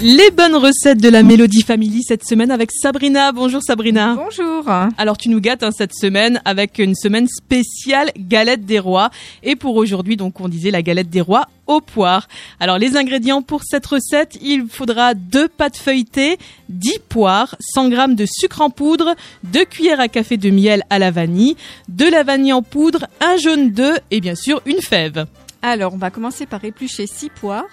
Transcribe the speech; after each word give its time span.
Les 0.00 0.30
bonnes 0.30 0.54
recettes 0.54 1.00
de 1.00 1.08
la 1.08 1.24
Mélodie 1.24 1.62
Family 1.62 2.04
cette 2.04 2.24
semaine 2.24 2.52
avec 2.52 2.70
Sabrina. 2.70 3.32
Bonjour 3.32 3.60
Sabrina. 3.60 4.14
Bonjour. 4.14 4.64
Alors 4.96 5.18
tu 5.18 5.28
nous 5.28 5.40
gâtes 5.40 5.64
hein, 5.64 5.72
cette 5.72 5.92
semaine 5.92 6.40
avec 6.44 6.78
une 6.78 6.94
semaine 6.94 7.26
spéciale 7.26 8.12
galette 8.16 8.64
des 8.64 8.78
rois. 8.78 9.10
Et 9.42 9.56
pour 9.56 9.74
aujourd'hui, 9.74 10.16
donc 10.16 10.40
on 10.40 10.48
disait 10.48 10.70
la 10.70 10.82
galette 10.82 11.10
des 11.10 11.20
rois 11.20 11.48
aux 11.66 11.80
poires. 11.80 12.28
Alors 12.60 12.78
les 12.78 12.96
ingrédients 12.96 13.42
pour 13.42 13.64
cette 13.64 13.86
recette, 13.86 14.38
il 14.40 14.68
faudra 14.68 15.14
deux 15.14 15.48
pâtes 15.48 15.76
feuilletées, 15.76 16.38
10 16.68 17.00
poires, 17.08 17.56
100 17.58 17.90
g 17.90 17.96
de 18.10 18.24
sucre 18.24 18.60
en 18.60 18.70
poudre, 18.70 19.16
2 19.44 19.64
cuillères 19.64 20.00
à 20.00 20.06
café 20.06 20.36
de 20.36 20.50
miel 20.50 20.84
à 20.90 21.00
la 21.00 21.10
vanille, 21.10 21.56
de 21.88 22.04
la 22.04 22.22
vanille 22.22 22.52
en 22.52 22.62
poudre, 22.62 23.08
un 23.20 23.36
jaune 23.36 23.72
d'œuf 23.72 23.98
et 24.12 24.20
bien 24.20 24.36
sûr 24.36 24.62
une 24.64 24.80
fève. 24.80 25.26
Alors 25.60 25.92
on 25.92 25.98
va 25.98 26.10
commencer 26.10 26.46
par 26.46 26.64
éplucher 26.64 27.08
6 27.08 27.30
poires 27.30 27.66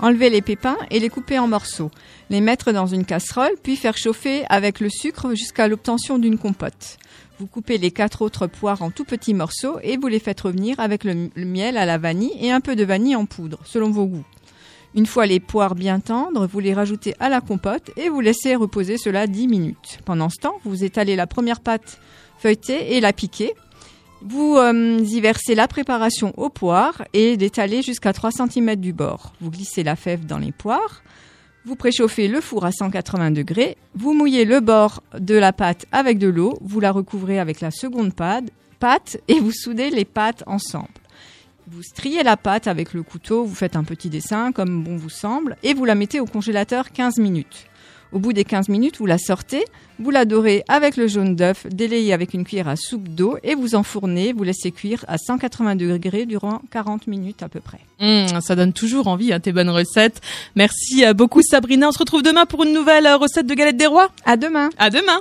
Enlever 0.00 0.30
les 0.30 0.42
pépins 0.42 0.76
et 0.90 0.98
les 1.00 1.08
couper 1.08 1.38
en 1.38 1.46
morceaux. 1.46 1.90
Les 2.30 2.40
mettre 2.40 2.72
dans 2.72 2.86
une 2.86 3.04
casserole, 3.04 3.52
puis 3.62 3.76
faire 3.76 3.96
chauffer 3.96 4.44
avec 4.48 4.80
le 4.80 4.88
sucre 4.88 5.30
jusqu'à 5.34 5.68
l'obtention 5.68 6.18
d'une 6.18 6.38
compote. 6.38 6.98
Vous 7.40 7.46
coupez 7.46 7.78
les 7.78 7.90
quatre 7.90 8.22
autres 8.22 8.46
poires 8.46 8.82
en 8.82 8.90
tout 8.90 9.04
petits 9.04 9.34
morceaux 9.34 9.78
et 9.82 9.96
vous 9.96 10.06
les 10.06 10.20
faites 10.20 10.40
revenir 10.40 10.78
avec 10.78 11.02
le, 11.02 11.30
miel 11.36 11.76
à 11.76 11.84
la 11.84 11.98
vanille 11.98 12.36
et 12.40 12.52
un 12.52 12.60
peu 12.60 12.76
de 12.76 12.84
vanille 12.84 13.16
en 13.16 13.26
poudre, 13.26 13.58
selon 13.64 13.90
vos 13.90 14.06
goûts. 14.06 14.24
Une 14.94 15.06
fois 15.06 15.26
les 15.26 15.40
poires 15.40 15.74
bien 15.74 15.98
tendres, 15.98 16.46
vous 16.46 16.60
les 16.60 16.74
rajoutez 16.74 17.14
à 17.18 17.28
la 17.28 17.40
compote 17.40 17.90
et 17.96 18.08
vous 18.08 18.20
laissez 18.20 18.54
reposer 18.54 18.98
cela 18.98 19.26
10 19.26 19.48
minutes. 19.48 19.98
Pendant 20.04 20.28
ce 20.28 20.38
temps, 20.38 20.54
vous 20.64 20.84
étalez 20.84 21.16
la 21.16 21.26
première 21.26 21.60
pâte 21.60 21.98
feuilletée 22.38 22.94
et 22.94 23.00
la 23.00 23.12
piquez. 23.12 23.54
Vous 24.26 24.56
euh, 24.56 24.98
y 25.00 25.20
versez 25.20 25.54
la 25.54 25.68
préparation 25.68 26.32
aux 26.38 26.48
poires 26.48 27.04
et 27.12 27.36
l'étalez 27.36 27.82
jusqu'à 27.82 28.14
3 28.14 28.30
cm 28.30 28.76
du 28.76 28.94
bord. 28.94 29.34
Vous 29.40 29.50
glissez 29.50 29.82
la 29.82 29.96
fève 29.96 30.24
dans 30.24 30.38
les 30.38 30.52
poires. 30.52 31.02
Vous 31.66 31.76
préchauffez 31.76 32.26
le 32.26 32.40
four 32.40 32.64
à 32.64 32.72
180 32.72 33.30
degrés. 33.32 33.76
Vous 33.94 34.14
mouillez 34.14 34.46
le 34.46 34.60
bord 34.60 35.02
de 35.18 35.34
la 35.34 35.52
pâte 35.52 35.86
avec 35.92 36.18
de 36.18 36.28
l'eau. 36.28 36.58
Vous 36.62 36.80
la 36.80 36.90
recouvrez 36.90 37.38
avec 37.38 37.60
la 37.60 37.70
seconde 37.70 38.14
pâte 38.14 39.20
et 39.28 39.40
vous 39.40 39.52
soudez 39.52 39.90
les 39.90 40.04
pâtes 40.04 40.42
ensemble. 40.46 40.88
Vous 41.66 41.82
striez 41.82 42.22
la 42.22 42.36
pâte 42.36 42.66
avec 42.66 42.92
le 42.92 43.02
couteau, 43.02 43.44
vous 43.44 43.54
faites 43.54 43.76
un 43.76 43.84
petit 43.84 44.10
dessin 44.10 44.52
comme 44.52 44.84
bon 44.84 44.96
vous 44.96 45.08
semble 45.08 45.56
et 45.62 45.72
vous 45.72 45.86
la 45.86 45.94
mettez 45.94 46.20
au 46.20 46.26
congélateur 46.26 46.92
15 46.92 47.18
minutes. 47.18 47.66
Au 48.14 48.20
bout 48.20 48.32
des 48.32 48.44
15 48.44 48.68
minutes, 48.68 48.98
vous 48.98 49.06
la 49.06 49.18
sortez, 49.18 49.64
vous 49.98 50.12
la 50.12 50.24
dorez 50.24 50.62
avec 50.68 50.96
le 50.96 51.08
jaune 51.08 51.34
d'œuf, 51.34 51.66
délayez 51.66 52.12
avec 52.12 52.32
une 52.32 52.44
cuillère 52.44 52.68
à 52.68 52.76
soupe 52.76 53.08
d'eau 53.08 53.38
et 53.42 53.56
vous 53.56 53.74
enfournez, 53.74 54.32
vous 54.32 54.44
laissez 54.44 54.70
cuire 54.70 55.04
à 55.08 55.18
180 55.18 55.74
degrés 55.74 56.24
durant 56.24 56.62
40 56.70 57.08
minutes 57.08 57.42
à 57.42 57.48
peu 57.48 57.58
près. 57.58 57.80
Mmh, 57.98 58.40
ça 58.40 58.54
donne 58.54 58.72
toujours 58.72 59.08
envie, 59.08 59.32
hein, 59.32 59.40
tes 59.40 59.50
bonnes 59.50 59.68
recettes. 59.68 60.20
Merci 60.54 61.04
euh, 61.04 61.12
beaucoup 61.12 61.42
Sabrina, 61.42 61.88
on 61.88 61.92
se 61.92 61.98
retrouve 61.98 62.22
demain 62.22 62.46
pour 62.46 62.62
une 62.62 62.72
nouvelle 62.72 63.06
euh, 63.06 63.16
recette 63.16 63.48
de 63.48 63.54
galette 63.54 63.76
des 63.76 63.88
rois. 63.88 64.10
À 64.24 64.36
demain. 64.36 64.70
À 64.78 64.90
demain. 64.90 65.20